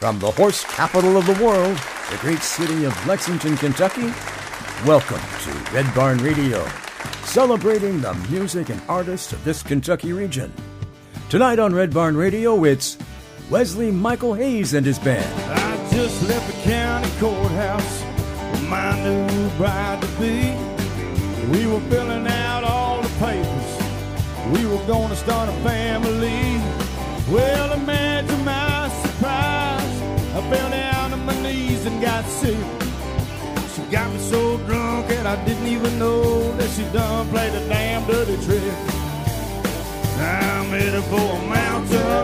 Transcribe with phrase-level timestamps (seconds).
[0.00, 1.74] From the horse capital of the world,
[2.10, 4.12] the great city of Lexington, Kentucky,
[4.84, 6.68] welcome to Red Barn Radio,
[7.24, 10.52] celebrating the music and artists of this Kentucky region.
[11.30, 12.98] Tonight on Red Barn Radio, it's
[13.48, 15.24] Wesley Michael Hayes and his band.
[15.50, 18.02] I just left the county courthouse
[18.50, 20.54] with my new bride to be.
[21.50, 24.52] We were filling out all the papers.
[24.52, 26.60] We were going to start a family.
[27.32, 28.05] Well, imagine my
[35.26, 38.62] that I didn't even know that she done played a damn dirty trick.
[40.18, 42.22] I'm headed for a mountain.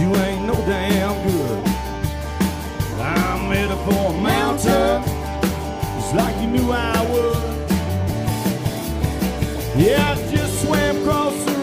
[0.00, 1.64] You ain't no damn good.
[3.00, 5.02] I'm headed for a mountain,
[5.96, 7.46] just like you knew I would.
[9.80, 11.55] Yeah, I just swam across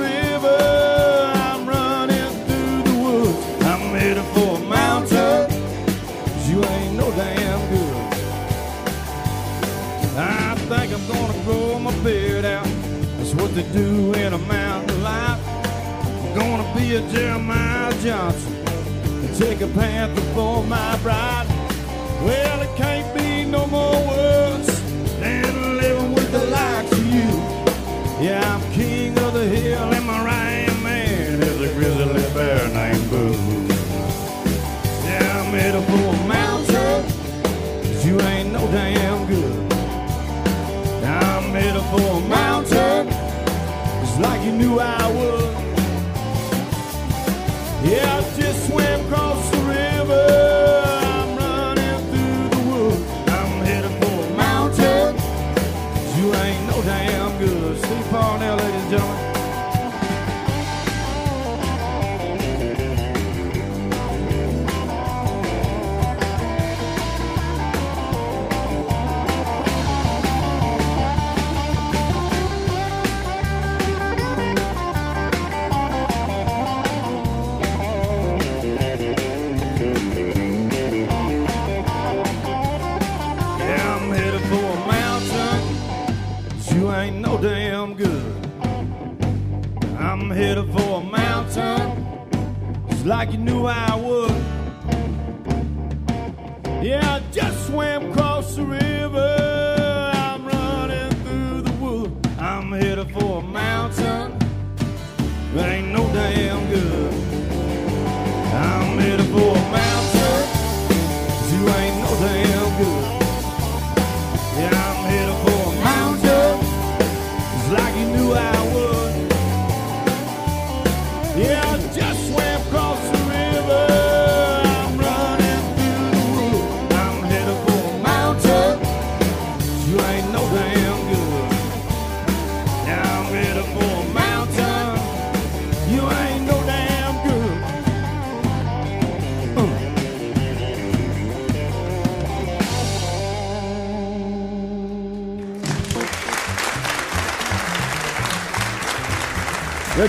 [10.78, 12.66] think I'm gonna grow my beard out.
[13.18, 15.42] That's what they do in a mountain life.
[16.24, 18.54] I'm gonna be a Jeremiah Johnson
[19.24, 21.48] and take a panther for my bride.
[22.26, 24.80] Well, it can't be no more worse
[25.22, 27.32] than living with the likes of you.
[28.26, 33.10] Yeah, I'm king of the hill and my right man is a grizzly bear named
[33.12, 33.34] Boo.
[35.08, 37.06] Yeah, I'm a mountain,
[38.06, 39.13] you ain't no damn
[41.98, 43.08] for a mountain,
[44.02, 45.54] just like you knew I would.
[47.88, 50.26] Yeah, I just swam across the river.
[51.12, 53.02] I'm running through the woods.
[53.38, 55.16] I'm headed for a mountain.
[56.18, 57.78] You ain't no damn good.
[57.78, 59.23] Steve Parnell, ladies and gentlemen.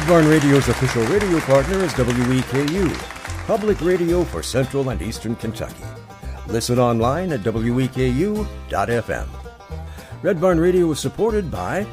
[0.04, 5.82] Red Barn Radio's official radio partner is WEKU, public radio for Central and Eastern Kentucky.
[6.47, 9.26] Listen online at weku.fm.
[10.20, 11.87] Red Barn Radio is supported by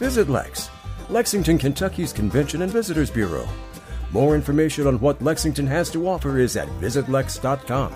[0.00, 0.70] Visit Lex,
[1.08, 3.48] Lexington, Kentucky's Convention and Visitors Bureau.
[4.10, 7.94] More information on what Lexington has to offer is at visitlex.com.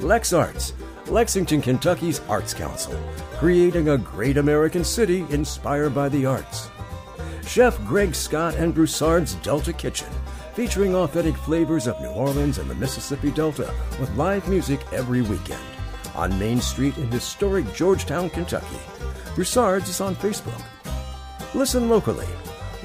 [0.00, 0.72] Lex Arts,
[1.08, 2.98] Lexington, Kentucky's Arts Council,
[3.34, 6.70] creating a great American city inspired by the arts.
[7.50, 10.06] Chef Greg Scott and Broussard's Delta Kitchen,
[10.54, 15.60] featuring authentic flavors of New Orleans and the Mississippi Delta with live music every weekend.
[16.14, 18.78] On Main Street in historic Georgetown, Kentucky.
[19.34, 20.62] Broussard's is on Facebook.
[21.52, 22.28] Listen locally,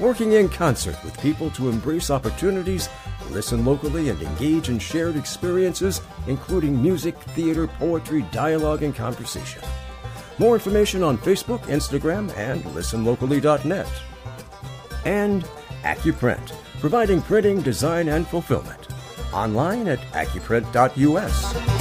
[0.00, 2.88] working in concert with people to embrace opportunities,
[3.30, 9.62] listen locally, and engage in shared experiences, including music, theater, poetry, dialogue, and conversation.
[10.40, 13.86] More information on Facebook, Instagram, and listenlocally.net
[15.06, 15.44] and
[15.84, 18.88] AccuPrint, providing printing, design, and fulfillment.
[19.32, 21.76] Online at accuprint.us.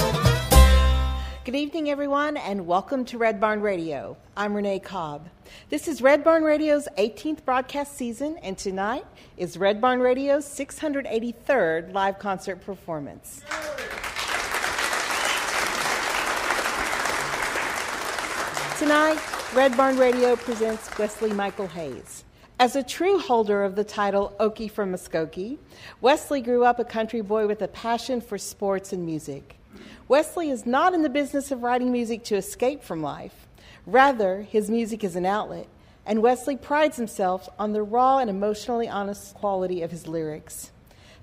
[1.44, 4.16] Good evening, everyone, and welcome to Red Barn Radio.
[4.38, 5.28] I'm Renee Cobb.
[5.70, 9.06] This is Red Barn Radio's 18th broadcast season, and tonight
[9.38, 13.42] is Red Barn Radio's 683rd live concert performance.
[18.78, 19.20] Tonight,
[19.56, 22.25] Red Barn Radio presents Wesley Michael Hayes.
[22.58, 25.58] As a true holder of the title Okie from Muskogee,
[26.00, 29.58] Wesley grew up a country boy with a passion for sports and music.
[30.08, 33.46] Wesley is not in the business of writing music to escape from life.
[33.86, 35.68] Rather, his music is an outlet,
[36.06, 40.72] and Wesley prides himself on the raw and emotionally honest quality of his lyrics.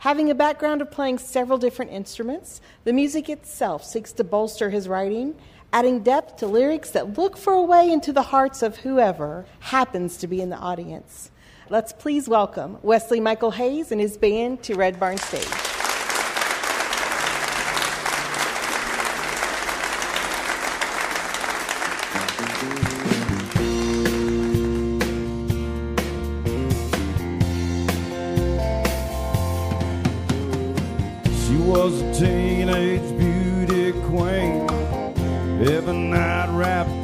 [0.01, 4.87] Having a background of playing several different instruments, the music itself seeks to bolster his
[4.87, 5.35] writing,
[5.73, 10.17] adding depth to lyrics that look for a way into the hearts of whoever happens
[10.19, 11.31] to be in the audience.
[11.71, 15.72] Let's please welcome Wesley Michael Hayes and his band to Red Barn Stage.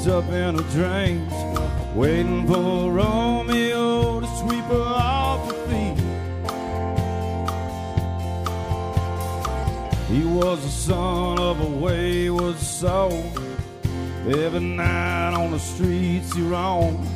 [0.08, 1.32] Up in her dreams.
[1.94, 5.98] Waiting for Romeo to sweep her off her feet.
[10.08, 13.24] He was the son of a wayward soul.
[14.26, 17.06] Every night on the streets he roamed.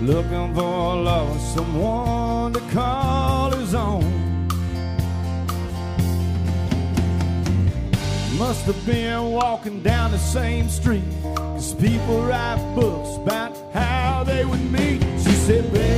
[0.00, 4.48] Looking for a lover, someone to call his own.
[8.38, 11.19] Must have been walking down the same street.
[11.60, 15.02] Cause people write books about how they would meet.
[15.22, 15.92] She said, Baby,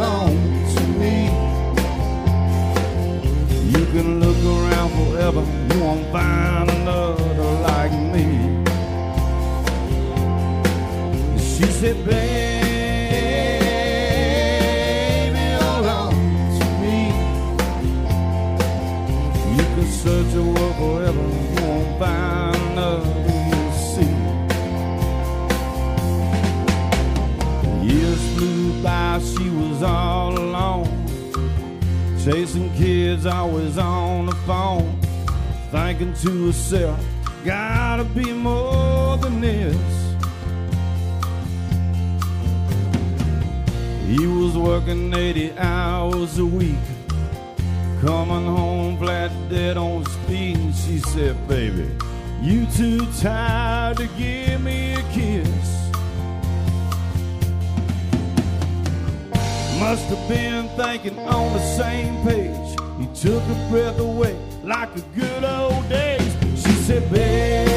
[0.00, 0.30] on
[0.74, 1.28] to me.
[3.68, 5.42] You can look around forever,
[5.74, 8.26] you won't find another like me.
[11.38, 12.35] She said, Baby,
[32.26, 34.98] Chasing kids, always on the phone.
[35.70, 36.98] Thinking to herself,
[37.44, 39.76] gotta be more than this.
[44.08, 46.74] He was working 80 hours a week.
[48.00, 50.74] Coming home flat dead on speed.
[50.74, 51.88] she said, Baby,
[52.42, 54.85] you too tired to give me
[59.88, 62.76] Must have been thinking on the same page.
[62.98, 66.36] He took her breath away like the good old days.
[66.56, 67.75] She said, Baby,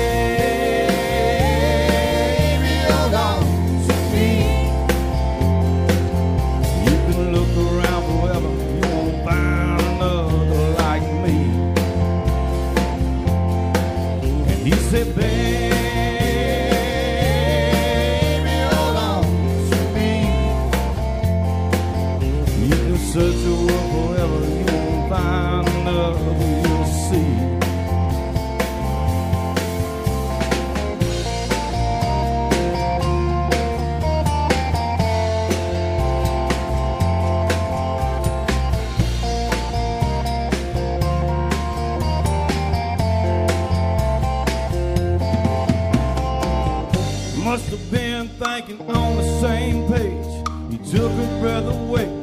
[48.68, 50.72] on the same page.
[50.72, 52.19] He took her breath away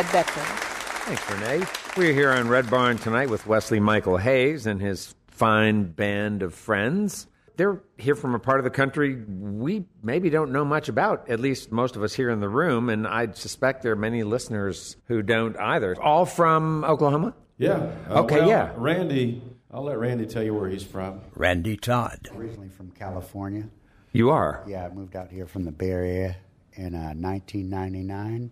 [0.00, 0.40] Brad Becker.
[0.40, 1.66] Thanks, Renee.
[1.94, 6.54] We're here on Red Barn tonight with Wesley Michael Hayes and his fine band of
[6.54, 7.26] friends.
[7.56, 11.38] they're here from a part of the country we maybe don't know much about, at
[11.38, 14.96] least most of us here in the room, and I suspect there are many listeners
[15.08, 15.94] who don't either.
[16.00, 17.34] All from Oklahoma?
[17.58, 17.92] Yeah.
[18.08, 18.72] Okay, well, yeah.
[18.76, 21.20] Randy, I'll let Randy tell you where he's from.
[21.34, 22.30] Randy Todd.
[22.34, 23.68] Originally from California.
[24.12, 24.64] You are.
[24.66, 26.36] Yeah, I moved out here from the Bay Area
[26.72, 28.50] in uh, 1999.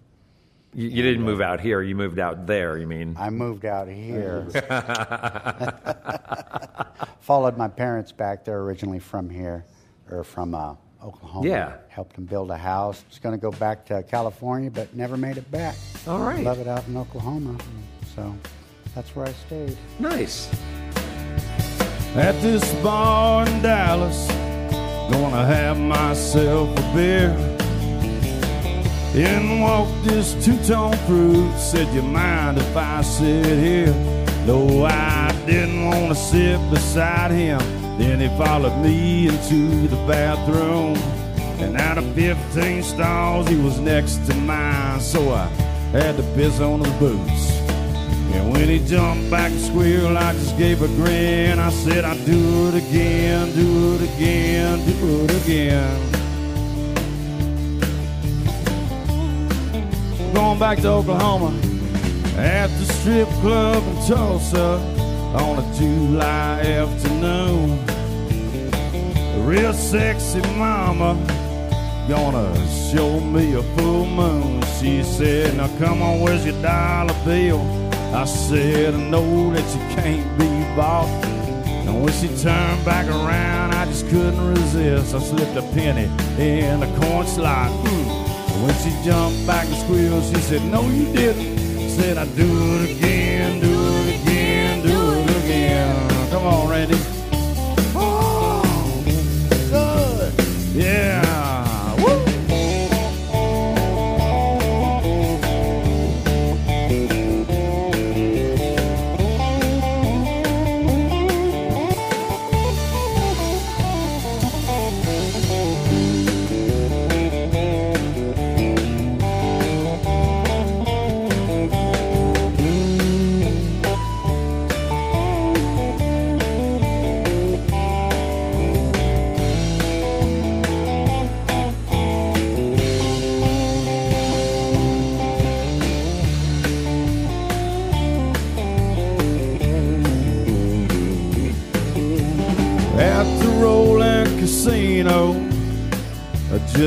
[0.74, 3.16] You, you didn't move out here, you moved out there, you mean?
[3.18, 4.46] I moved out here.
[7.20, 8.44] Followed my parents back.
[8.44, 9.64] They're originally from here,
[10.10, 11.48] or from uh, Oklahoma.
[11.48, 11.76] Yeah.
[11.88, 13.02] Helped them build a house.
[13.08, 15.74] Was going to go back to California, but never made it back.
[16.06, 16.44] All right.
[16.44, 17.56] Love it out in Oklahoma.
[18.14, 18.34] So
[18.94, 19.76] that's where I stayed.
[19.98, 20.50] Nice.
[22.14, 24.28] At this bar in Dallas,
[25.10, 27.58] gonna have myself a beer.
[29.18, 33.92] In walked this two-tone fruit, said, you mind if I sit here?
[34.46, 37.58] No, I didn't want to sit beside him.
[37.98, 40.96] Then he followed me into the bathroom.
[41.58, 45.00] And out of 15 stalls, he was next to mine.
[45.00, 45.48] So I
[45.90, 47.50] had to piss on his boots.
[48.34, 51.58] And when he jumped back and squealed, I just gave a grin.
[51.58, 56.17] I said, I'd do it again, do it again, do it again.
[60.58, 61.56] Back to Oklahoma
[62.36, 64.80] at the strip club in Tulsa
[65.36, 67.78] on a July afternoon.
[69.36, 71.14] A real sexy mama
[72.08, 72.52] gonna
[72.90, 74.60] show me a full moon.
[74.80, 77.60] She said, Now come on, where's your dollar bill?
[78.12, 81.06] I said, I know that you can't be bought.
[81.86, 85.14] And when she turned back around, I just couldn't resist.
[85.14, 87.70] I slipped a penny in the corn slot.
[87.86, 88.27] Mm.
[88.62, 91.58] When she jumped back and squealed, she said, No, you didn't.
[91.90, 93.60] Said, I'd do it again,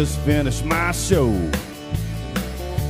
[0.06, 1.30] just finished my show.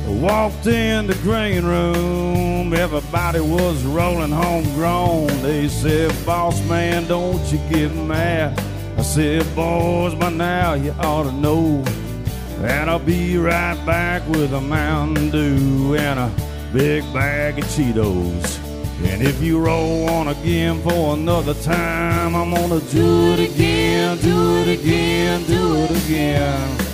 [0.06, 5.26] Walked in the green room, everybody was rolling homegrown.
[5.42, 8.58] They said, Boss man, don't you get mad.
[8.96, 11.82] I said, Boys, by now you ought to know
[12.62, 16.32] that I'll be right back with a Mountain Dew and a
[16.72, 18.58] big bag of Cheetos.
[19.04, 24.62] And if you roll on again for another time, I'm gonna do it again, do
[24.62, 26.91] it again, do it again.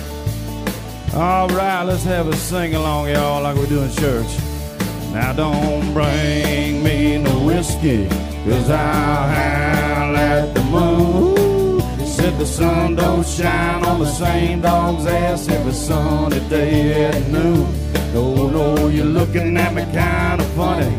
[1.13, 4.27] All right, let's have a sing along, y'all, like we do in church.
[5.11, 11.81] Now don't bring me no whiskey, cause I'll howl at the moon.
[12.05, 17.67] Said the sun don't shine on the same dog's ass every sunny day at noon.
[18.13, 20.95] No, no, you're looking at me kinda funny.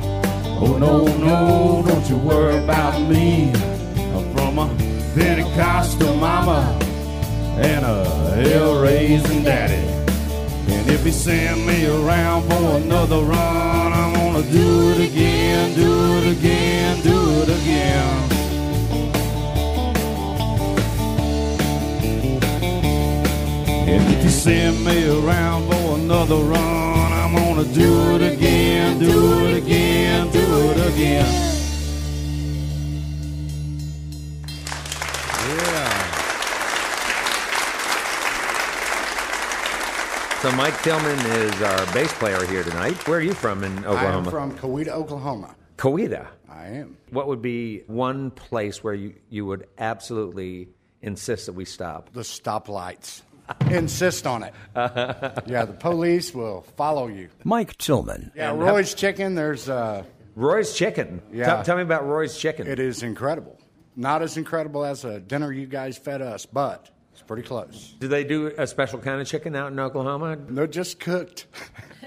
[0.61, 3.53] Oh no, no, don't you worry about me.
[3.95, 4.67] I'm from a
[5.15, 6.77] Pentecostal mama
[7.61, 8.05] and a
[8.43, 10.00] hell raising daddy.
[10.73, 16.19] And if he send me around for another run, I'm gonna do it again, do
[16.19, 18.31] it again, do it again.
[23.89, 29.47] And if you send me around for another run, I'm gonna do it again, do
[29.47, 31.50] it again, do it again.
[40.43, 43.07] So Mike Tillman is our bass player here tonight.
[43.07, 44.17] Where are you from in Oklahoma?
[44.17, 45.55] I'm from Coweta, Oklahoma.
[45.77, 46.29] Coweta.
[46.49, 46.97] I am.
[47.11, 50.71] What would be one place where you, you would absolutely
[51.03, 52.15] insist that we stop?
[52.15, 53.21] The stoplights.
[53.71, 54.55] Insist on it.
[54.77, 57.29] yeah, the police will follow you.
[57.45, 58.33] Mike Tillman.
[58.35, 60.05] Yeah, Roy's Chicken, there's uh,
[60.37, 61.21] Roy's Chicken.
[61.31, 61.45] Yeah.
[61.47, 62.67] Tell, tell me about Roy's Chicken.
[62.67, 63.59] It is incredible.
[63.95, 66.89] Not as incredible as a dinner you guys fed us, but
[67.21, 67.95] it's pretty close.
[68.01, 70.39] Do they do a special kind of chicken out in Oklahoma?
[70.49, 71.47] They're just cooked.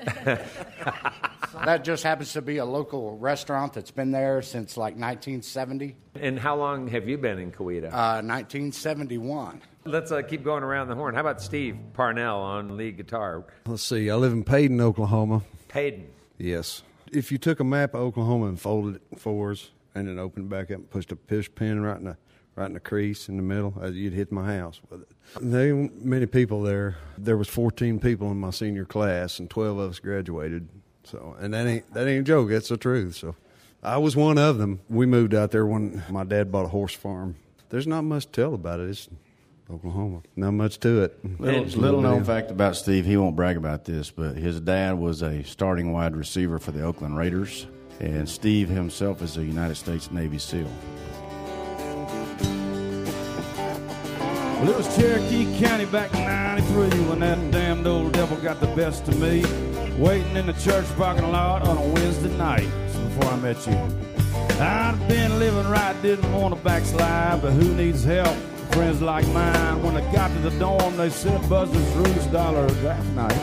[0.23, 6.39] that just happens to be a local restaurant that's been there since like 1970, And
[6.39, 7.87] how long have you been in Coweta?
[7.93, 9.61] uh, 1971.
[9.85, 11.13] Let's uh, keep going around the horn.
[11.13, 13.43] How about Steve Parnell on lead guitar?
[13.67, 14.09] Let's see.
[14.09, 15.43] I live in Paden, Oklahoma.
[15.73, 16.07] Hayden.
[16.39, 16.81] Yes.
[17.11, 20.45] If you took a map of Oklahoma and folded it in fours and then opened
[20.47, 22.17] it back up and pushed a push pin right in the
[22.55, 25.07] right in the crease in the middle, uh, you'd hit my house with it.
[25.41, 26.97] There ain't many people there.
[27.17, 30.67] There was 14 people in my senior class, and 12 of us graduated.
[31.03, 32.49] So, and that ain't that ain't a joke.
[32.49, 33.15] That's the truth.
[33.15, 33.35] So,
[33.81, 34.79] I was one of them.
[34.89, 37.35] We moved out there when my dad bought a horse farm.
[37.69, 38.89] There's not much to tell about it.
[38.89, 39.09] It's
[39.69, 40.21] Oklahoma.
[40.35, 41.39] Not much to it.
[41.39, 45.21] Little, little known fact about Steve, he won't brag about this, but his dad was
[45.21, 47.67] a starting wide receiver for the Oakland Raiders,
[47.99, 50.69] and Steve himself is a United States Navy SEAL.
[54.63, 58.67] Well, it was Cherokee County back in 93 when that damned old devil got the
[58.67, 59.43] best of me.
[60.01, 63.73] Waiting in the church parking lot on a Wednesday night before I met you.
[64.61, 68.33] I'd been living right, didn't want to backslide, but who needs help?
[68.71, 69.83] Friends like mine.
[69.83, 73.41] When I got to the dorm, they said Buzzard's Roost dollar draft night.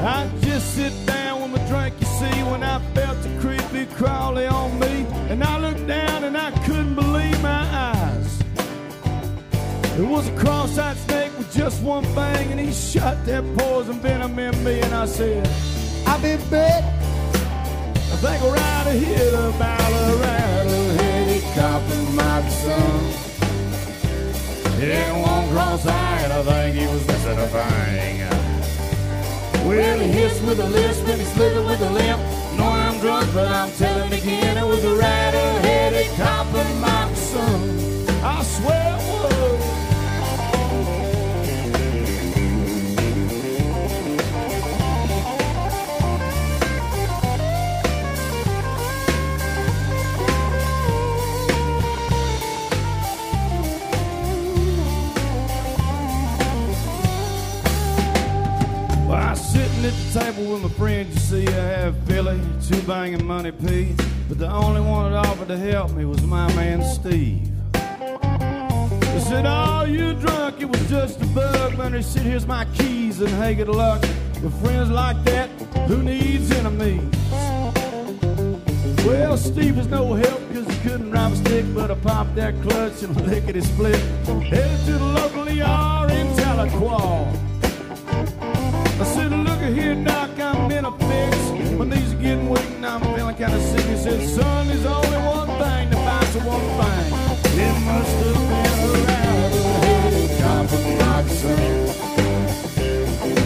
[0.00, 4.46] I just sit down with my drink, you see, when I felt the creepy crawly
[4.46, 5.04] on me.
[5.28, 8.21] And I looked down and I couldn't believe my eyes.
[9.98, 14.38] It was a cross-eyed snake with just one fang, and he shot that poison venom
[14.38, 14.80] in me.
[14.80, 15.46] And I said,
[16.06, 16.82] I've been bit.
[18.12, 23.02] I think we're out of here to Colorado, headed compromise son.
[24.80, 28.22] Yeah, one cross-eyed, I think he was missing a fang.
[29.66, 32.20] Well, he hits with a lisp and he slithered with a limp.
[32.56, 37.60] No, I'm drunk, but I'm telling again it was a rider-headed compromise son.
[38.24, 39.31] I swear it was.
[62.68, 63.94] Two banging money P,
[64.28, 67.48] but the only one that offered to help me was my man Steve.
[67.74, 71.94] He said, Oh, you drunk, it was just a bug, man.
[71.94, 74.00] He said, Here's my keys and hey, good luck.
[74.42, 75.48] With friends like that,
[75.88, 77.02] who needs enemies?
[79.04, 82.54] Well, Steve was no help because he couldn't drive a stick, but I popped that
[82.62, 83.96] clutch and lickety split.
[84.26, 87.38] Headed to the local ER in Tahlequah.
[89.00, 91.61] I said, look here, Doc, I'm in a fix.
[91.78, 93.84] My knees are getting weak and I'm feeling kind of sick.
[93.86, 97.12] He said, son, there's only one thing to find the one thing.
[97.58, 101.58] It must have been around the headed compromise, son.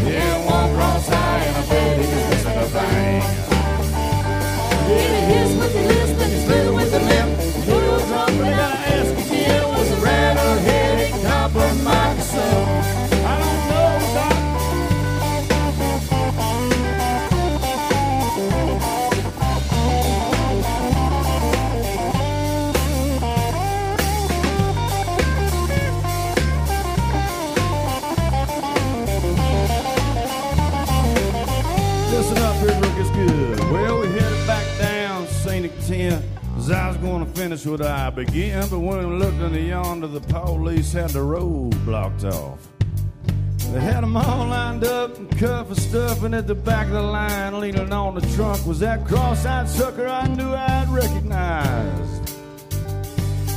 [0.07, 3.23] Yeah, one cross eye and I bet he missing a thing.
[4.89, 6.06] Yeah, he hits with the
[37.65, 41.23] going what I began, but when I looked in the yonder, the police had the
[41.23, 42.59] road blocked off.
[43.73, 46.93] They had 'em all lined up and cuffed and stuff, and at the back of
[46.93, 52.35] the line, leaning on the trunk, was that cross-eyed sucker I knew I'd recognized.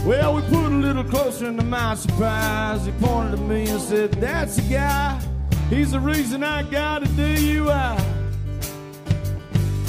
[0.05, 3.81] Well, we put a little closer, and to my surprise, he pointed to me and
[3.81, 5.21] said, That's the guy.
[5.69, 8.18] He's the reason I got a DUI.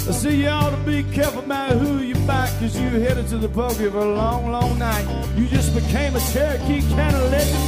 [0.07, 3.37] I see you ought to be careful about who you back, cause you headed to
[3.37, 5.05] the pokey for a long, long night.
[5.37, 7.67] You just became a Cherokee kind of legend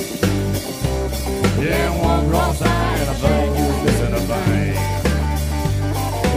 [1.62, 4.76] Yeah, one cross eye and I think you was missing a thing.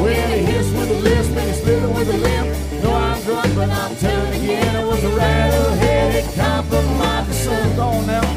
[0.03, 2.49] Well, he hits with a lisp and he's spitting with a limp.
[2.83, 7.77] No, I'm drunk, but I'm telling again it was a rattle-headed compromise son.
[7.77, 8.30] Go on now.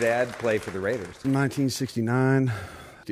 [0.00, 1.06] Dad play for the Raiders?
[1.24, 2.52] 1969.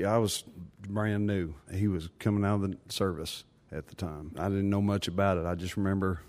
[0.06, 0.44] I was
[0.88, 1.54] brand new.
[1.72, 4.32] He was coming out of the service at the time.
[4.38, 5.44] I didn't know much about it.
[5.44, 6.22] I just remember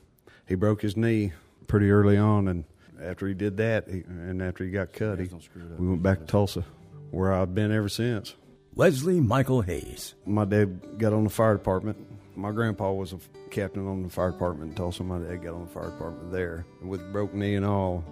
[0.46, 1.32] he broke his knee
[1.68, 2.66] pretty early on, and
[3.02, 5.30] after he did that, he, and after he got cut, he,
[5.78, 6.66] we went back to Tulsa,
[7.12, 8.36] where I've been ever since.
[8.76, 10.16] Wesley Michael Hayes.
[10.26, 11.98] My dad got on the fire department.
[12.36, 13.20] My grandpa was a
[13.50, 15.04] captain on the fire department in Tulsa.
[15.04, 18.04] My dad got on the fire department there with broke knee and all,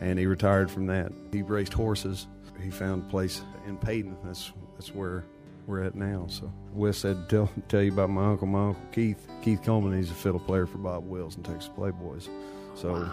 [0.00, 1.12] and he retired from that.
[1.32, 2.26] He raced horses.
[2.60, 4.16] He found a place in Paden.
[4.24, 5.24] That's that's where
[5.66, 6.26] we're at now.
[6.28, 9.26] So Wes said, tell tell you about my uncle, my uncle Keith.
[9.42, 9.96] Keith Coleman.
[9.96, 12.28] He's a fiddle player for Bob Wills and Texas Playboys.
[12.74, 13.08] So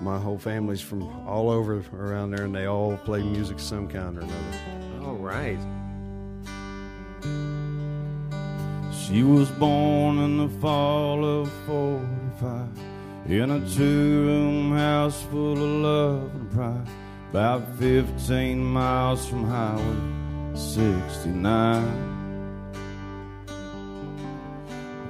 [0.00, 3.88] my whole family's from all over around there, and they all play music of some
[3.88, 5.04] kind or another.
[5.04, 5.58] All right.
[8.94, 12.68] She was born in the fall of 45
[13.26, 16.86] in a two room house full of love and pride,
[17.30, 22.10] about 15 miles from Highway 69.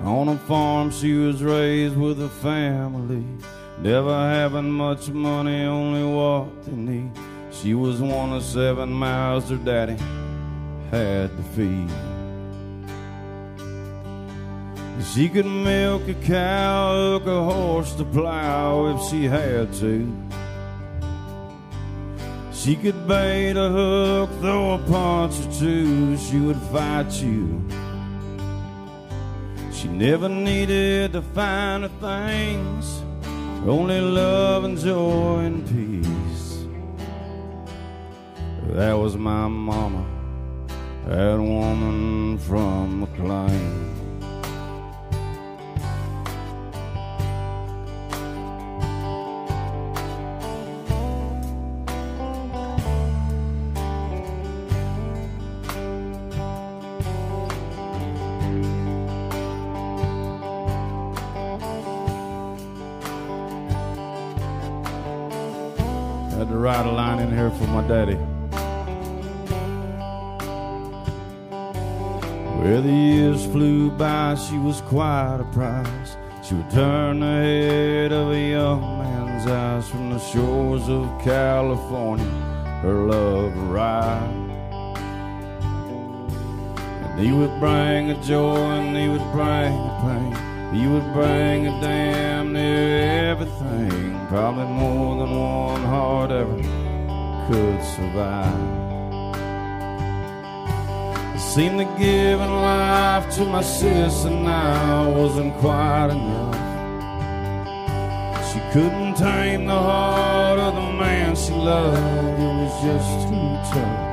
[0.02, 3.24] On a farm, she was raised with a family,
[3.80, 7.10] never having much money, only what they need.
[7.52, 9.96] She was one of seven mouths her daddy
[10.90, 12.09] had to feed.
[15.02, 20.06] She could milk a cow, hook a horse to plow if she had to.
[22.52, 27.66] She could bait a hook, throw a punch or two, she would fight you.
[29.72, 33.02] She never needed to find the things,
[33.66, 36.66] only love and joy and peace.
[38.74, 40.04] That was my mama,
[41.06, 43.89] that woman from McLean.
[66.50, 68.16] To write a line in here for my daddy.
[72.58, 76.16] Where the years flew by, she was quite a prize.
[76.42, 82.24] She would turn the head of a young man's eyes from the shores of California.
[82.82, 84.50] Her love arrived.
[87.04, 90.74] And he would bring a joy and he would bring a pain.
[90.74, 94.09] He would bring a damn near everything.
[94.30, 96.54] Probably more than one heart ever
[97.48, 98.54] could survive.
[101.34, 106.54] It seemed to giving life to my sis and I wasn't quite enough.
[108.52, 114.06] She couldn't tame the heart of the man she loved, it was just too tough.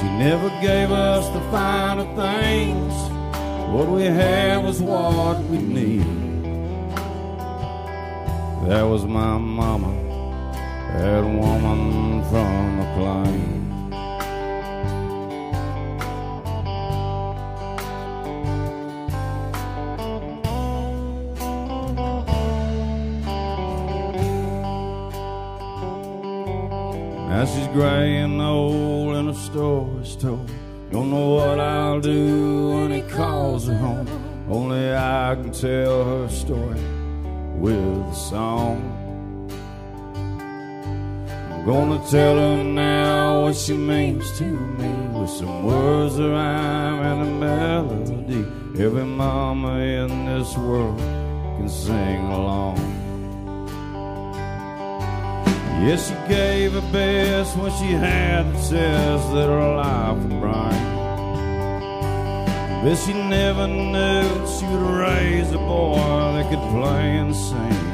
[0.00, 2.92] She never gave us the finer things,
[3.72, 6.27] what we had was what we needed.
[8.68, 9.90] That was my mama,
[10.92, 13.90] that woman from the McLean.
[27.30, 30.50] Now she's gray and old and her story's told.
[30.90, 34.06] Don't know what I'll do when he calls her home.
[34.50, 36.82] Only I can tell her story
[37.56, 38.80] with a song.
[41.52, 47.00] I'm gonna tell her now what she means to me with some words, a rhyme,
[47.10, 48.44] and a melody.
[48.82, 50.98] Every mama in this world
[51.56, 52.78] can sing along.
[55.84, 60.97] Yes, she gave her best when she had the test that her life would bring.
[62.82, 67.86] But she never knew she would raise a boy that could play and sing.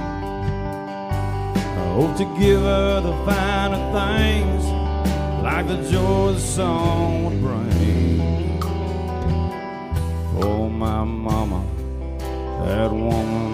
[1.56, 4.64] I hope to give her the finer things,
[5.42, 8.60] like the joy the song would bring.
[10.42, 11.64] Oh, my mama,
[12.66, 13.53] that woman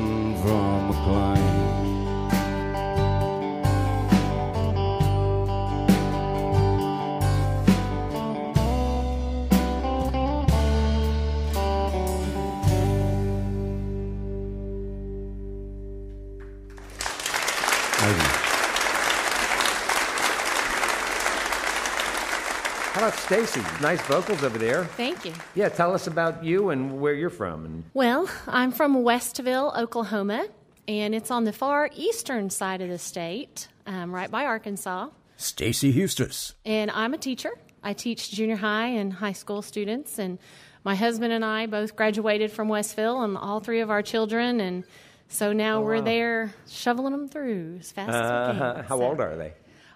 [23.30, 23.60] Stacy?
[23.80, 24.86] Nice vocals over there.
[24.96, 25.32] Thank you.
[25.54, 27.84] Yeah, tell us about you and where you're from.
[27.94, 30.48] Well, I'm from Westville, Oklahoma,
[30.88, 35.10] and it's on the far eastern side of the state, um, right by Arkansas.
[35.36, 36.54] Stacy Hustis.
[36.66, 37.52] And I'm a teacher.
[37.84, 40.18] I teach junior high and high school students.
[40.18, 40.40] And
[40.82, 44.58] my husband and I both graduated from Westville, and all three of our children.
[44.60, 44.82] And
[45.28, 48.84] so now we're there shoveling them through as fast as we Uh, can.
[48.86, 49.52] how So old are they?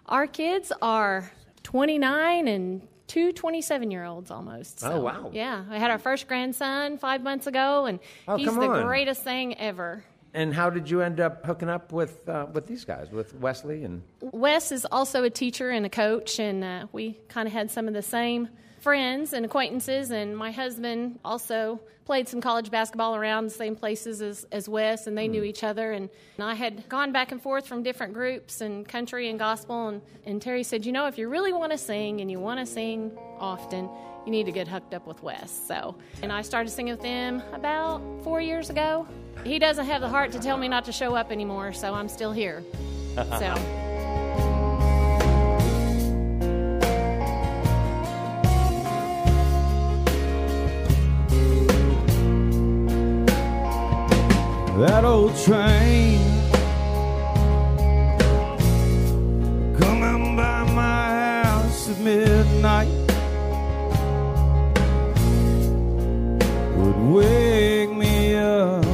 [0.07, 1.33] Our kids are
[1.65, 4.83] 29 and two 27 year olds almost.
[4.83, 5.31] Oh, wow.
[5.33, 5.65] Yeah.
[5.71, 8.83] I had our first grandson five months ago, and Oh, he's the on.
[8.85, 10.03] greatest thing ever.
[10.37, 13.85] And how did you end up hooking up with uh, with these guys, with Wesley
[13.85, 14.03] and?
[14.21, 17.87] Wes is also a teacher and a coach, and uh, we kind of had some
[17.87, 18.49] of the same
[18.85, 20.11] friends and acquaintances.
[20.11, 25.07] And my husband also played some college basketball around the same places as, as Wes,
[25.07, 25.47] and they knew hmm.
[25.47, 25.91] each other.
[25.93, 29.89] And, and I had gone back and forth from different groups and country and gospel.
[29.89, 32.61] And, and Terry said, You know, if you really want to sing and you want
[32.61, 33.89] to sing often,
[34.27, 35.51] you need to get hooked up with Wes.
[35.67, 39.09] So, and I started singing with him about four years ago.
[39.45, 42.09] He doesn't have the heart to tell me not to show up anymore, so I'm
[42.09, 42.63] still here.
[43.39, 43.84] So.
[54.87, 56.21] That old train
[59.81, 62.89] coming by my house at midnight
[66.77, 68.85] would wake me up.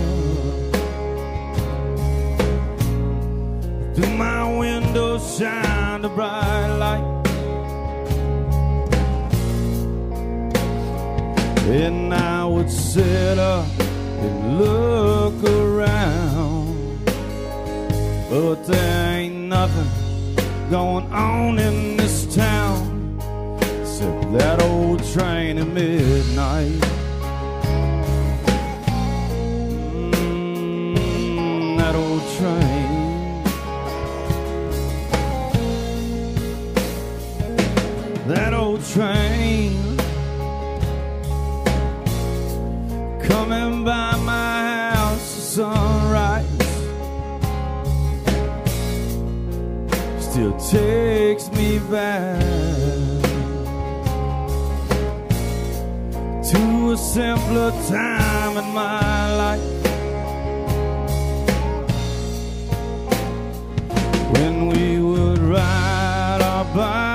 [3.95, 7.07] Through my window shine a bright light.
[11.83, 15.20] And I would sit up and look
[18.31, 19.91] But there ain't nothing
[20.71, 23.19] going on in this town
[23.59, 26.81] except that old train at midnight.
[30.95, 33.43] Mm, that old train.
[38.29, 39.30] That old train.
[50.71, 52.41] Takes me back
[56.45, 59.61] to a simpler time in my life.
[64.35, 67.10] When we would ride our bikes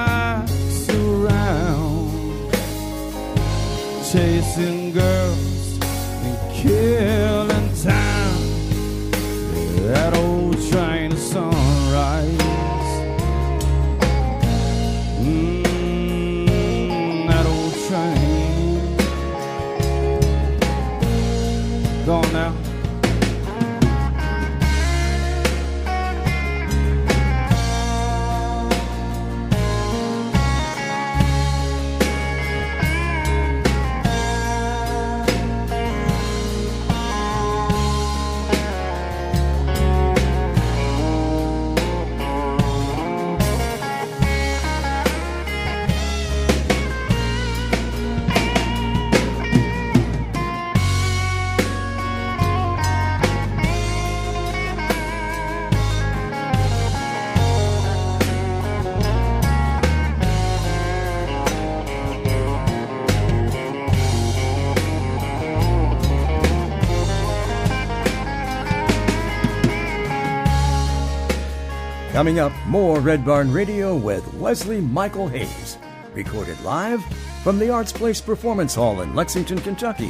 [72.26, 75.78] Coming up, more Red Barn Radio with Wesley Michael Hayes.
[76.16, 77.06] Recorded live
[77.44, 80.10] from the Arts Place Performance Hall in Lexington, Kentucky.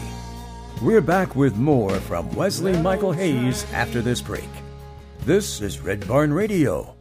[0.82, 4.47] We're back with more from Wesley Michael Hayes after this break.
[5.25, 6.94] This is Red Barn Radio.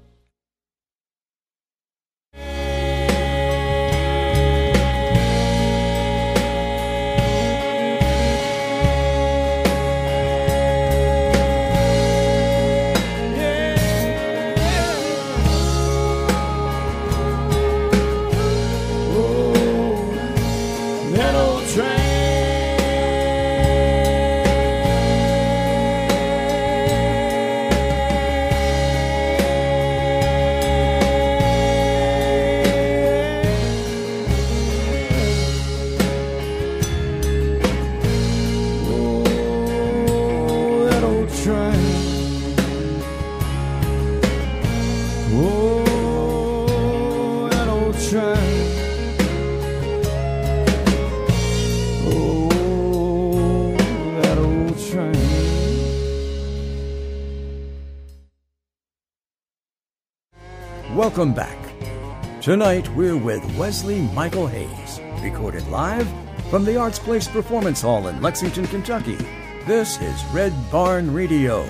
[61.16, 62.42] Welcome back.
[62.42, 66.12] Tonight, we're with Wesley Michael Hayes, recorded live
[66.50, 69.16] from the Arts Place Performance Hall in Lexington, Kentucky.
[69.64, 71.62] This is Red Barn Radio.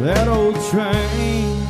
[0.00, 1.69] that old train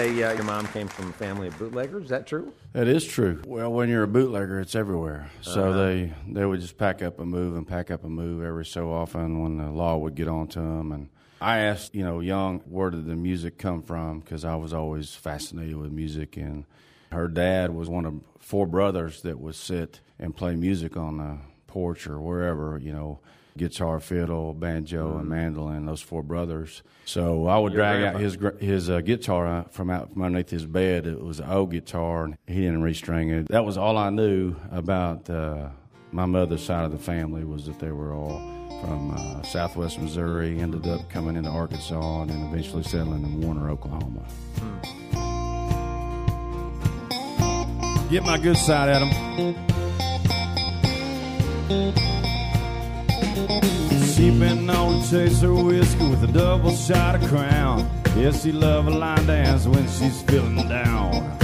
[0.00, 2.04] say uh, your mom came from a family of bootleggers.
[2.04, 2.52] Is that true?
[2.72, 3.42] That is true.
[3.46, 5.30] Well, when you're a bootlegger, it's everywhere.
[5.42, 5.78] So Uh-huh.
[5.84, 8.90] they they would just pack up and move and pack up and move every so
[8.92, 10.92] often when the law would get on to them.
[10.92, 11.08] And
[11.40, 14.20] I asked, you know, young, where did the music come from?
[14.20, 16.36] Because I was always fascinated with music.
[16.36, 16.64] And
[17.12, 21.38] her dad was one of four brothers that would sit and play music on the
[21.66, 23.20] porch or wherever, you know,
[23.56, 25.86] guitar, fiddle, banjo, and mandolin.
[25.86, 26.82] Those four brothers.
[27.04, 28.18] So I would Your drag grandpa.
[28.18, 31.06] out his his uh, guitar from out from underneath his bed.
[31.06, 33.48] It was an old guitar, and he didn't restring it.
[33.48, 35.68] That was all I knew about uh,
[36.12, 38.38] my mother's side of the family was that they were all
[38.82, 40.58] from uh, Southwest Missouri.
[40.58, 44.24] Ended up coming into Arkansas, and then eventually settling in Warner, Oklahoma.
[48.10, 49.02] Get my good side at
[54.20, 54.34] him.
[54.34, 57.90] She been known to chase her whiskey with a double shot of crown.
[58.16, 61.38] Yes, she love a line dance when she's feeling down.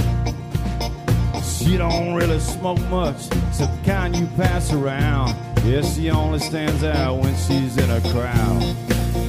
[1.43, 5.35] She don't really smoke much, except the kind you pass around.
[5.65, 8.61] Yes, she only stands out when she's in a crowd.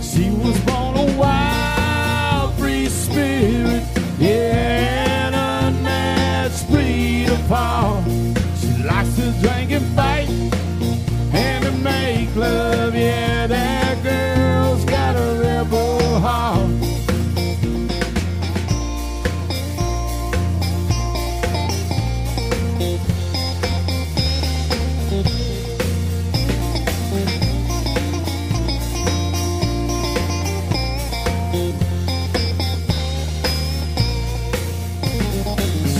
[0.03, 3.83] She was born a wild, free spirit,
[4.19, 5.35] yeah, an
[5.75, 8.05] unmatched breed of power.
[8.61, 10.38] She likes to drink and fight and to
[12.39, 16.71] love, yeah, that girl's got a rebel heart.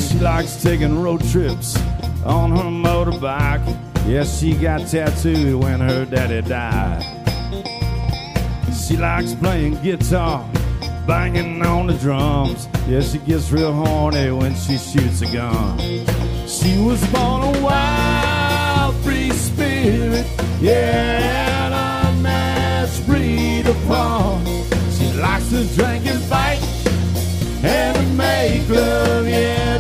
[0.09, 1.77] She likes taking road trips
[2.25, 3.88] on her motorbike.
[4.09, 7.05] Yes, she got tattooed when her daddy died.
[8.75, 10.49] She likes playing guitar,
[11.07, 12.71] banging on the drums.
[12.89, 15.79] Yes, she gets real horny when she shoots a gun.
[16.49, 20.27] She was born a wild, free spirit,
[20.59, 24.43] yeah, an unmatched breed of pawn.
[24.91, 26.63] She likes to drink and fight
[27.63, 29.77] and make love, yeah,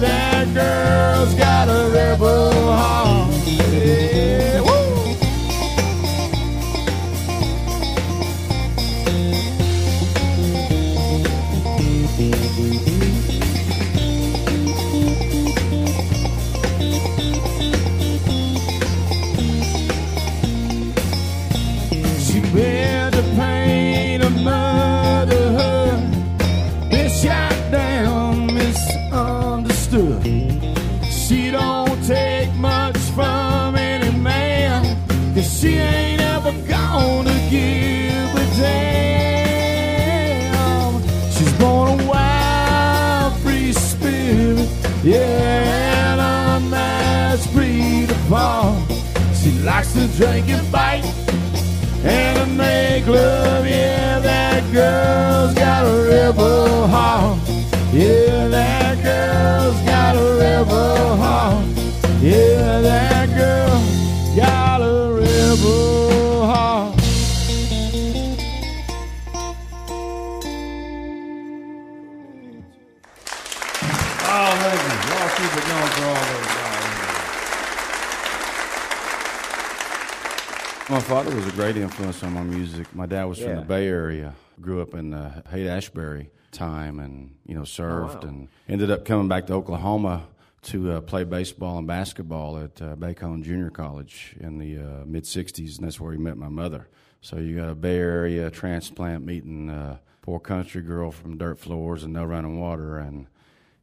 [83.68, 84.34] Bay Area.
[84.60, 88.30] Grew up in the Haight Ashbury time, and you know served, wow.
[88.30, 90.26] and ended up coming back to Oklahoma
[90.62, 95.24] to uh, play baseball and basketball at uh, Bacon Junior College in the uh, mid
[95.24, 96.88] '60s, and that's where he met my mother.
[97.20, 102.04] So you got a Bay Area transplant meeting a poor country girl from dirt floors
[102.04, 103.26] and no running water, and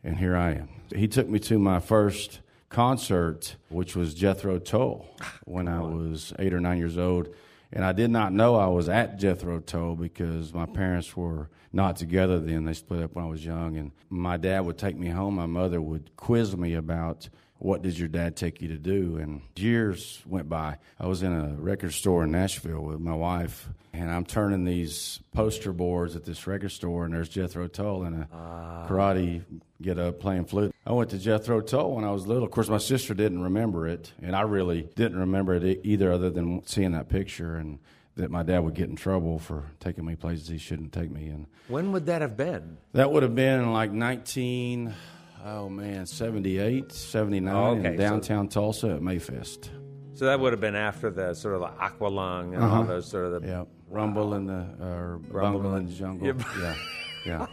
[0.04, 0.70] and here I am.
[0.94, 5.06] He took me to my first concert, which was Jethro Tull,
[5.46, 7.30] when I was eight or nine years old.
[7.72, 11.96] And I did not know I was at Jethro Tull because my parents were not
[11.98, 12.66] together then.
[12.66, 13.78] They split up when I was young.
[13.78, 15.36] And my dad would take me home.
[15.36, 19.18] My mother would quiz me about what did your dad take you to do?
[19.18, 20.78] And years went by.
[21.00, 25.20] I was in a record store in Nashville with my wife, and I'm turning these
[25.34, 28.86] poster boards at this record store, and there's Jethro Tull in a ah.
[28.88, 29.44] karate
[29.82, 30.74] get up playing flute.
[30.86, 32.44] I went to Jethro Tull when I was little.
[32.44, 36.30] Of course, my sister didn't remember it, and I really didn't remember it either, other
[36.30, 37.80] than seeing that picture and
[38.16, 41.28] that my dad would get in trouble for taking me places he shouldn't take me.
[41.28, 42.78] And When would that have been?
[42.94, 44.94] that would have been in like 19,
[45.46, 49.70] oh man, 78, 79 Oh, okay, in so- downtown Tulsa at Mayfest.
[50.14, 52.84] So that would have been after the sort of the aqualung and all uh-huh.
[52.84, 56.28] those sort of the Yeah, Rumble in the or Rumble in the Jungle.
[56.28, 56.42] Yep.
[56.58, 56.76] Yeah,
[57.26, 57.48] yeah.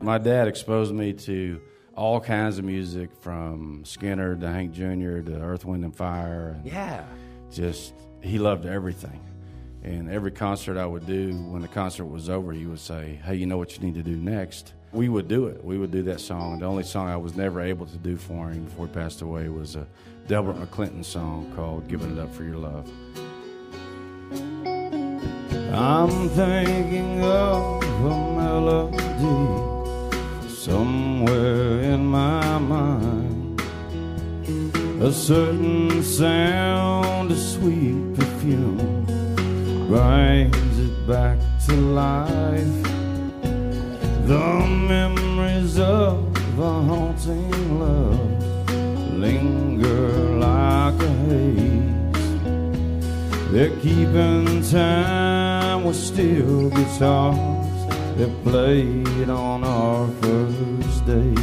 [0.00, 1.60] My dad exposed me to
[1.96, 5.20] all kinds of music from Skynyrd to Hank Jr.
[5.20, 6.56] to Earth, Wind and Fire.
[6.58, 7.04] And yeah.
[7.50, 9.20] just he loved everything.
[9.82, 13.34] And every concert I would do, when the concert was over, he would say, "Hey,
[13.34, 15.64] you know what you need to do next?" We would do it.
[15.64, 16.58] We would do that song.
[16.58, 19.48] The only song I was never able to do for him before he passed away
[19.48, 19.86] was a
[20.28, 22.90] Delbert McClinton song called "Giving It Up for Your Love."
[25.72, 28.90] I'm thinking of a melody
[30.48, 33.62] somewhere in my mind.
[35.02, 39.06] A certain sound, a sweet perfume
[39.88, 43.01] brings it back to life.
[44.26, 48.70] The memories of a haunting love
[49.18, 52.22] linger like a haze.
[53.50, 61.34] They're keeping time with steel guitars that played on our first day.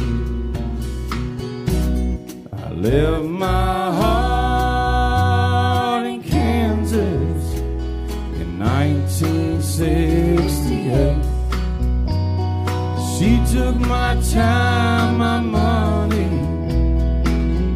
[2.52, 4.19] I left my heart
[13.60, 16.30] took my time, my money.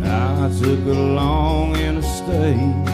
[0.03, 2.85] I took a long interstate.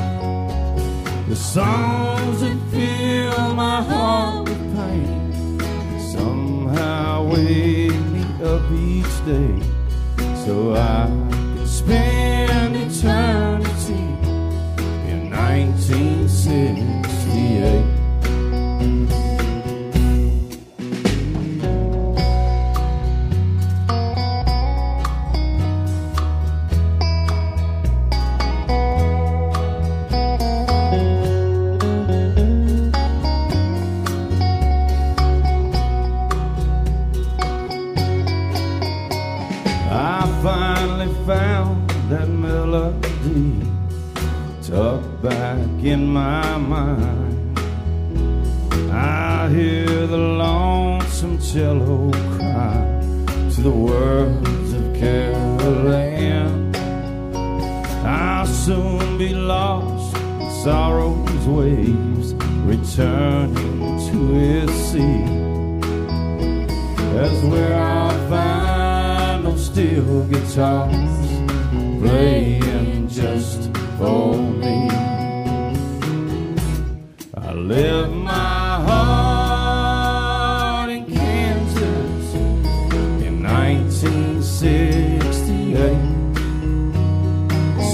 [1.28, 5.60] The songs that fill my heart with pain
[6.14, 9.54] somehow wake me up each day
[10.44, 14.04] so I can spend eternity
[15.12, 17.89] in 1968.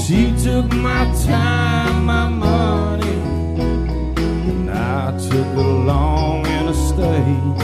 [0.06, 3.18] She took my time, my money,
[4.48, 7.56] and I took along in a state.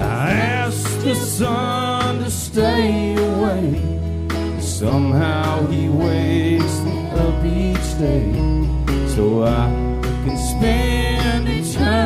[0.00, 3.82] I asked the sun to stay away.
[4.60, 8.32] Somehow he wakes me up each day
[9.14, 9.66] so I
[10.24, 12.03] can spend eternity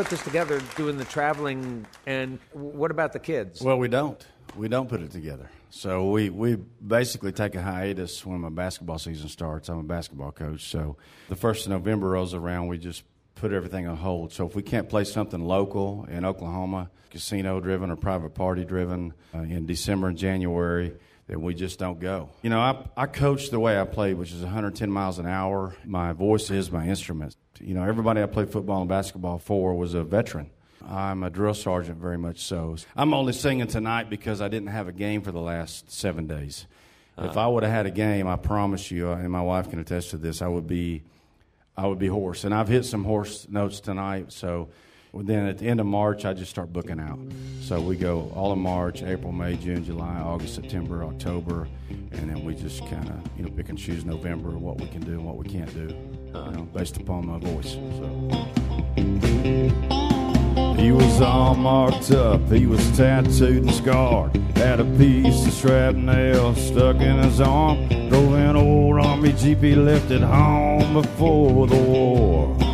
[0.00, 3.60] put this together, doing the traveling, and what about the kids?
[3.60, 4.26] Well, we don't.
[4.56, 5.50] We don't put it together.
[5.68, 9.68] So we, we basically take a hiatus when my basketball season starts.
[9.68, 10.70] I'm a basketball coach.
[10.70, 10.96] So
[11.28, 14.32] the first of November rolls around, we just put everything on hold.
[14.32, 19.12] So if we can't play something local in Oklahoma, casino driven or private party driven
[19.34, 20.94] uh, in December and January,
[21.26, 22.30] then we just don't go.
[22.40, 25.76] You know, I, I coach the way I play, which is 110 miles an hour.
[25.84, 27.36] My voice is my instrument.
[27.60, 30.50] You know, everybody I played football and basketball for was a veteran.
[30.88, 32.76] I'm a drill sergeant, very much so.
[32.96, 36.66] I'm only singing tonight because I didn't have a game for the last seven days.
[37.18, 39.78] If I would have had a game, I promise you, uh, and my wife can
[39.78, 41.02] attest to this, I would be,
[41.76, 42.44] I would be hoarse.
[42.44, 44.32] And I've hit some hoarse notes tonight.
[44.32, 44.70] So
[45.12, 47.18] then at the end of March, I just start booking out.
[47.62, 51.68] So we go all of March, April, May, June, July, August, September, October,
[52.12, 55.00] and then we just kind of you know pick and choose November what we can
[55.02, 55.94] do and what we can't do,
[56.26, 57.76] you know, based upon my voice.
[57.98, 58.50] So.
[60.80, 64.34] He was all marked up, he was tattooed and scarred.
[64.56, 67.86] Had a piece of shrapnel stuck in his arm.
[68.08, 72.69] Drove an old army jeep he left at home before the war.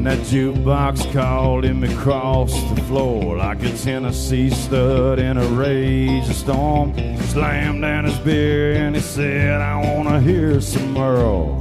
[0.00, 6.26] When that jukebox called him across the floor like a Tennessee stud in a rage
[6.26, 11.58] of storm, slammed down his beer and he said, I wanna hear some Earl.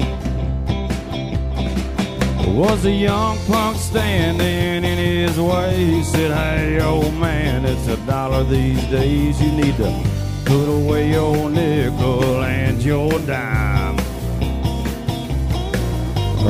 [2.55, 5.75] Was a young punk standing in his way?
[5.75, 9.41] He said, Hey, old man, it's a dollar these days.
[9.41, 10.03] You need to
[10.45, 13.99] put away your nickel and your dime.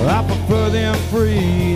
[0.09, 1.68] I prefer them free,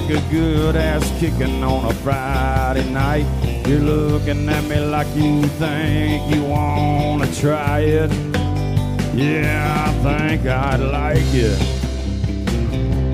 [0.00, 3.24] like, a good ass kicking on a Friday night.
[3.66, 8.10] You're looking at me like you think you wanna try it.
[9.14, 11.58] Yeah, I think I'd like it.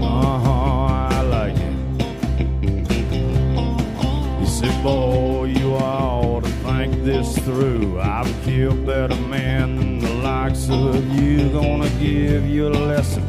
[0.03, 1.77] Uh huh, I like it.
[4.41, 8.01] He said, Boy, you ought to think this through.
[8.01, 11.49] I've killed better men than the likes of you.
[11.51, 13.23] Gonna give you a lesson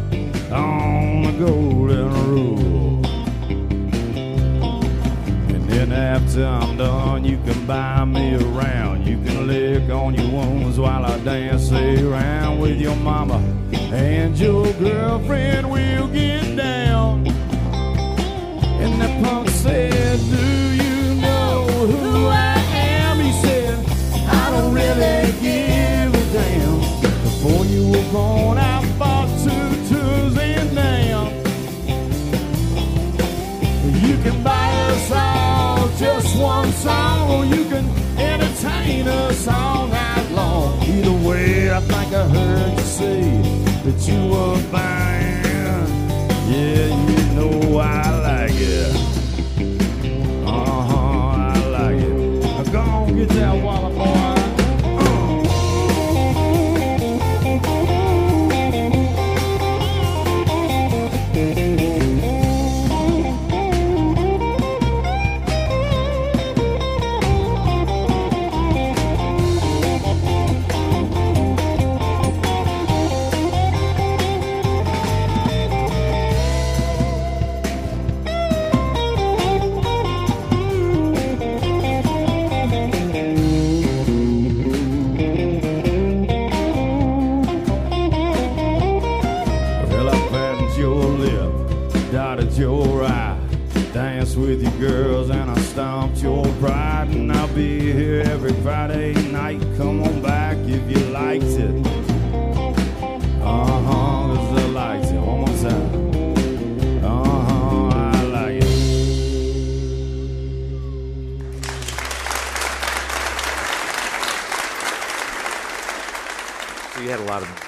[0.51, 3.12] on the golden rule
[5.93, 9.05] after I'm done, you can buy me around.
[9.05, 13.37] You can lick on your wounds while I dance around with your mama
[13.91, 15.69] and your girlfriend.
[15.69, 17.27] We'll get down.
[18.81, 20.45] And the punk said, Do
[20.83, 23.19] you know who I am?
[23.19, 23.79] He said,
[24.27, 26.79] I don't really give a damn.
[27.23, 31.29] Before you were born, I bought two tunes and now
[34.07, 35.32] you can buy us out
[35.97, 37.29] just one song.
[37.29, 37.85] Oh, you can
[38.17, 40.81] entertain us all night long.
[40.83, 43.21] Either way, I think I heard you say
[43.83, 45.43] that you were buying.
[46.49, 49.02] Yeah, you know I like it.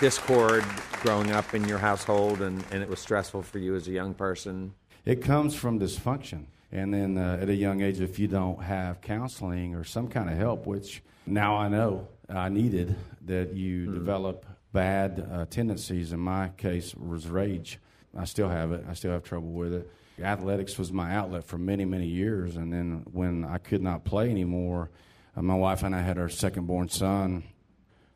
[0.06, 0.64] Discord
[1.02, 4.14] growing up in your household, and, and it was stressful for you as a young
[4.14, 4.72] person.
[5.04, 6.46] It comes from dysfunction.
[6.72, 10.30] And then uh, at a young age, if you don't have counseling or some kind
[10.30, 16.14] of help, which now I know I needed, that you develop bad uh, tendencies.
[16.14, 17.80] In my case, was rage.
[18.16, 18.86] I still have it.
[18.88, 19.92] I still have trouble with it.
[20.22, 22.58] Athletics was my outlet for many, many years.
[22.58, 24.92] And then when I could not play anymore,
[25.36, 27.44] uh, my wife and I had our second born son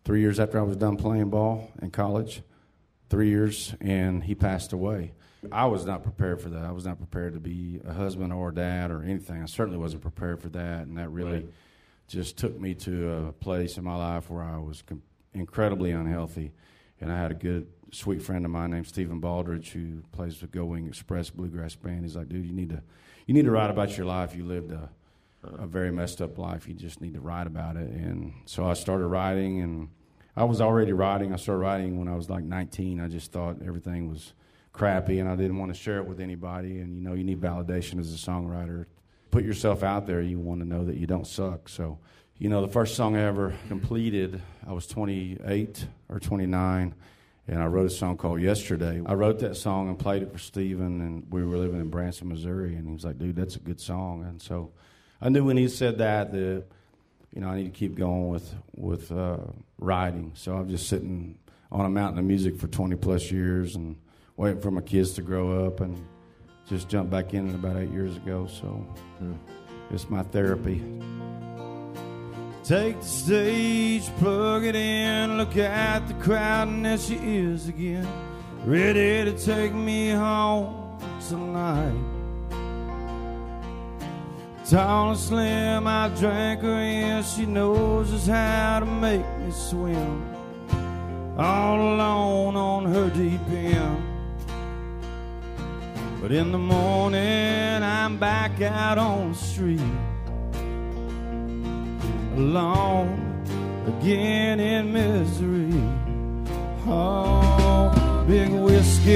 [0.10, 2.42] three years after I was done playing ball in college.
[3.12, 5.12] Three years, and he passed away.
[5.52, 6.66] I was not prepared for that.
[6.66, 9.44] I was not prepared to be a husband or a dad or anything.
[9.44, 11.48] I certainly wasn't prepared for that, and that really
[12.08, 15.04] just took me to a place in my life where I was com-
[15.36, 16.54] incredibly unhealthy.
[17.00, 20.50] And I had a good, sweet friend of mine named Stephen Baldridge who plays with
[20.50, 22.02] Gold Wing Express Bluegrass Band.
[22.02, 22.82] He's like, dude, you need to,
[23.28, 24.36] you need to write about your life.
[24.36, 24.90] You lived a,
[25.44, 26.68] a very messed up life.
[26.68, 27.92] You just need to write about it.
[27.92, 29.90] And so I started writing, and
[30.40, 31.34] I was already writing.
[31.34, 33.02] I started writing when I was like 19.
[33.02, 34.32] I just thought everything was
[34.72, 36.80] crappy, and I didn't want to share it with anybody.
[36.80, 38.86] And you know, you need validation as a songwriter.
[39.32, 40.22] Put yourself out there.
[40.22, 41.68] You want to know that you don't suck.
[41.68, 42.00] So,
[42.38, 46.96] you know, the first song I ever completed, I was 28 or 29,
[47.50, 49.02] and I wrote a song called Yesterday.
[49.06, 52.30] I wrote that song and played it for Steven, and we were living in Branson,
[52.30, 54.24] Missouri, and he was like, dude, that's a good song.
[54.24, 54.72] And so
[55.22, 56.64] I knew when he said that that
[57.34, 59.38] you know I need to keep going with with uh,
[59.78, 60.32] writing.
[60.36, 61.38] So I'm just sitting
[61.72, 63.96] on a mountain of music for 20 plus years and
[64.38, 66.04] waiting for my kids to grow up and
[66.68, 68.48] just jumped back in it about eight years ago.
[68.48, 68.86] So
[69.92, 70.84] it's my therapy.
[72.64, 78.08] Take the stage, plug it in, look at the crowd, and there she is again,
[78.64, 82.19] ready to take me home tonight.
[84.70, 90.24] Tall and slim, I drank her in, she knows just how to make me swim.
[91.40, 94.04] All alone on her deep end.
[96.22, 99.82] But in the morning, I'm back out on the street
[102.36, 103.44] alone
[103.88, 105.82] again in misery.
[106.86, 109.10] Oh, big whiskey,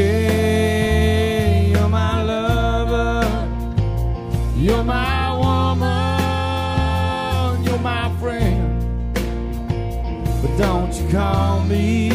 [1.69, 3.27] you're my lover,
[4.57, 5.12] you're my
[7.83, 9.13] my friend.
[10.41, 12.07] But don't you call me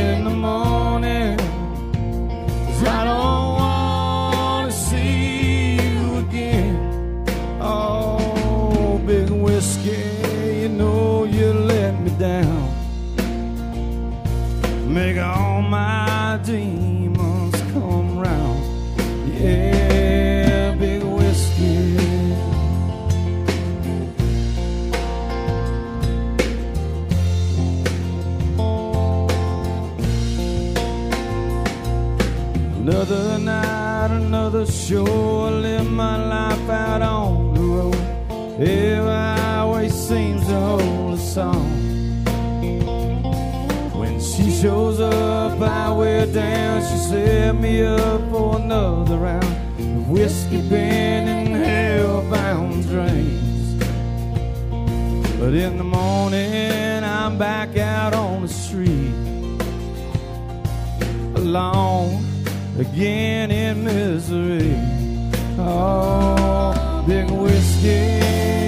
[0.00, 6.74] in the morning, 'cause I don't wanna see you again.
[7.60, 10.02] Oh, big whiskey,
[10.62, 12.62] you know you let me down.
[14.88, 15.97] Make all my
[32.88, 35.04] Another night, another show.
[35.04, 37.94] I live my life out on the road.
[38.58, 42.24] Every highway seems to hold a song.
[43.92, 46.80] When she shows up, I wear down.
[46.80, 53.84] She set me up for another round of whiskey bend and hellbound drains.
[55.38, 59.12] But in the morning, I'm back out on the street
[61.36, 62.17] alone
[62.78, 64.74] again in misery.
[65.58, 68.67] Oh, big whiskey,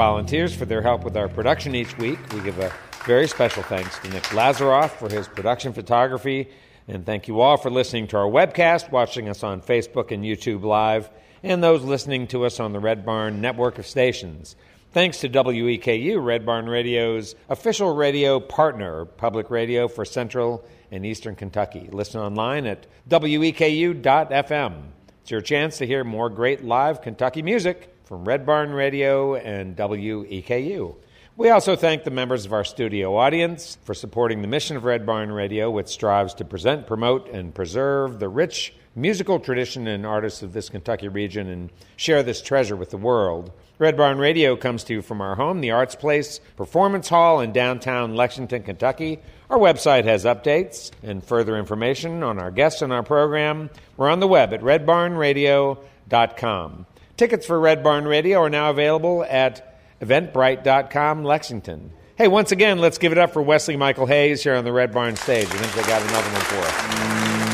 [0.00, 2.18] volunteers for their help with our production each week.
[2.32, 2.72] We give a
[3.04, 6.48] very special thanks to Nick Lazaroff for his production photography.
[6.88, 10.62] And thank you all for listening to our webcast, watching us on Facebook and YouTube
[10.62, 11.10] Live,
[11.42, 14.56] and those listening to us on the Red Barn network of stations.
[14.92, 21.36] Thanks to WEKU, Red Barn Radio's official radio partner, public radio for Central and Eastern
[21.36, 21.90] Kentucky.
[21.92, 24.82] Listen online at weku.fm.
[25.20, 29.76] It's your chance to hear more great live Kentucky music from Red Barn Radio and
[29.76, 30.96] WEKU.
[31.36, 35.06] We also thank the members of our studio audience for supporting the mission of Red
[35.06, 40.42] Barn Radio, which strives to present, promote, and preserve the rich musical tradition and artists
[40.42, 43.52] of this Kentucky region and share this treasure with the world.
[43.78, 47.52] Red Barn Radio comes to you from our home, the Arts Place Performance Hall in
[47.52, 49.20] downtown Lexington, Kentucky.
[49.48, 53.70] Our website has updates and further information on our guests and our program.
[53.96, 56.86] We're on the web at redbarnradio.com.
[57.20, 61.92] Tickets for Red Barn Radio are now available at eventbrite.com Lexington.
[62.16, 64.90] Hey, once again, let's give it up for Wesley Michael Hayes here on the Red
[64.90, 65.44] Barn stage.
[65.44, 67.49] I think they got another one for us.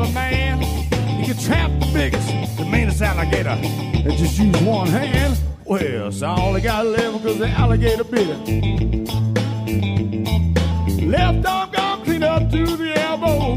[0.00, 0.60] Of a man.
[0.60, 2.28] He could trap the biggest,
[2.58, 5.38] the meanest alligator, and just use one hand.
[5.64, 9.04] Well, so all he got left because the alligator bit him.
[11.10, 13.54] Left arm gone clean up to the elbow.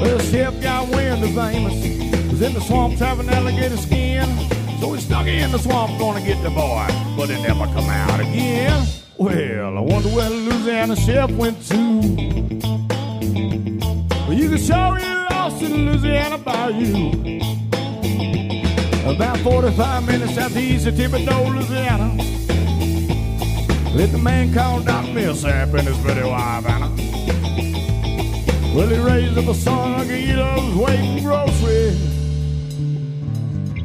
[0.00, 2.30] Well, chef got wind of Amos.
[2.30, 4.26] Was in the swamp trapping alligator skin.
[4.80, 6.86] So he stuck in the swamp gonna get the boy.
[7.16, 8.86] But he never come out again.
[9.16, 12.75] Well, I wonder where Louisiana chef went to.
[14.56, 15.04] You can show he
[15.34, 17.10] lost in the Louisiana bayou.
[19.06, 22.14] About 45 minutes southeast of Thibodaux, Louisiana.
[23.94, 26.88] Let the man called Doc Millsap in his video Havana.
[28.74, 32.00] Well, he raised up a son like a weight in groceries.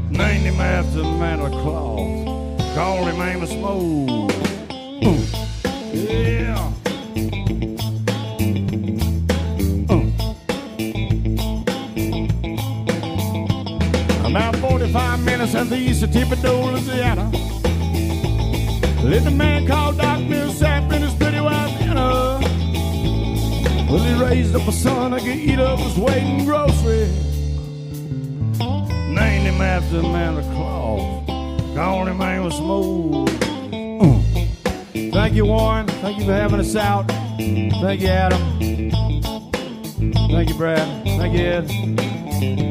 [0.10, 2.76] Named him after the man of the cloth.
[2.76, 4.32] Called him Amos Mose.
[5.04, 5.18] Uh,
[5.94, 6.41] Yeah.
[15.42, 17.32] 45 minutes at the east of Thibodaux, Louisiana.
[19.04, 22.40] Let the man called Doc Millsap in his pretty wife Anna.
[23.90, 27.12] Well, he raised up a son that could eat up his weight in groceries.
[28.60, 31.26] Named him after the man of cloth.
[31.76, 33.30] Called him Amos Mose.
[33.74, 34.22] Uh.
[35.12, 35.88] Thank you, Warren.
[35.88, 37.08] Thank you for having us out.
[37.38, 38.42] Thank you, Adam.
[40.30, 41.06] Thank you, Brad.
[41.06, 42.71] Thank you, Ed.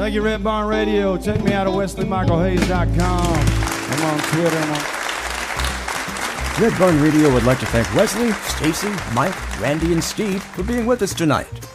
[0.00, 1.18] Thank you, Red Barn Radio.
[1.18, 3.36] Check me out at wesleymichaelhayes.com.
[3.36, 4.56] I'm on Twitter.
[4.56, 10.42] I'm on Red Barn Radio would like to thank Wesley, Stacy, Mike, Randy, and Steve
[10.42, 11.68] for being with us tonight.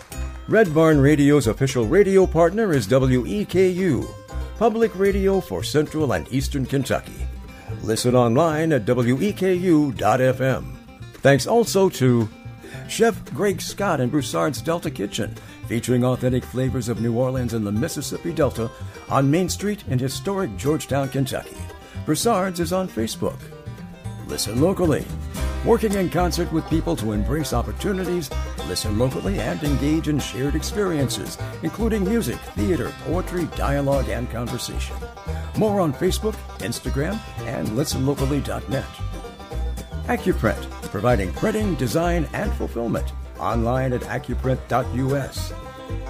[0.47, 4.11] Red Barn Radio's official radio partner is WEKU,
[4.57, 7.28] public radio for Central and Eastern Kentucky.
[7.84, 10.65] Listen online at weku.fm.
[11.17, 12.28] Thanks also to
[12.88, 15.36] Chef Greg Scott and Broussard's Delta Kitchen,
[15.67, 18.69] featuring authentic flavors of New Orleans and the Mississippi Delta
[19.09, 21.57] on Main Street in historic Georgetown, Kentucky.
[22.05, 23.39] Broussard's is on Facebook.
[24.28, 25.05] Listen locally.
[25.65, 28.30] Working in concert with people to embrace opportunities,
[28.67, 34.95] listen locally, and engage in shared experiences, including music, theater, poetry, dialogue, and conversation.
[35.57, 38.86] More on Facebook, Instagram, and listenlocally.net.
[40.05, 43.11] Accuprint, providing printing, design, and fulfillment.
[43.37, 45.53] Online at acuprint.us.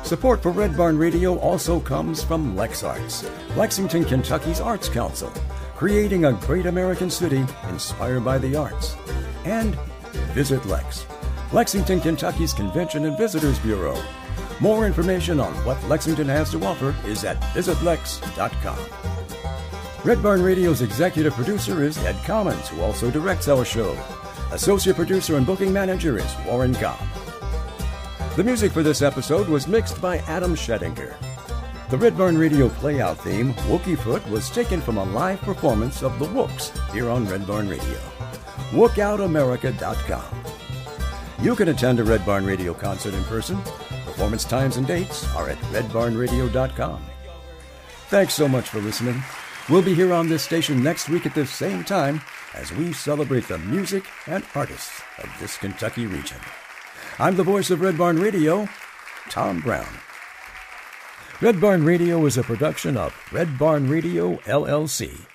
[0.03, 3.27] Support for Red Barn Radio also comes from LexArts,
[3.57, 5.33] Lexington, Kentucky's Arts Council,
[5.75, 8.95] creating a great American city inspired by the arts.
[9.43, 9.73] And
[10.35, 11.07] Visit Lex,
[11.51, 13.99] Lexington, Kentucky's Convention and Visitors Bureau.
[14.59, 18.77] More information on what Lexington has to offer is at visitlex.com.
[20.05, 23.97] Red Barn Radio's executive producer is Ed Commons, who also directs our show.
[24.51, 26.99] Associate producer and booking manager is Warren Cobb.
[28.35, 31.15] The music for this episode was mixed by Adam Schettinger.
[31.89, 36.17] The Red Barn Radio playout theme, Wookie Foot, was taken from a live performance of
[36.19, 37.99] The Wooks here on Red Barn Radio.
[38.71, 40.23] WookOutAmerica.com.
[41.43, 43.57] You can attend a Red Barn Radio concert in person.
[44.05, 47.03] Performance times and dates are at redbarnradio.com.
[48.07, 49.21] Thanks so much for listening.
[49.69, 52.21] We'll be here on this station next week at the same time
[52.55, 56.39] as we celebrate the music and artists of this Kentucky region.
[57.19, 58.67] I'm the voice of Red Barn Radio,
[59.29, 59.87] Tom Brown.
[61.41, 65.25] Red Barn Radio is a production of Red Barn Radio, LLC.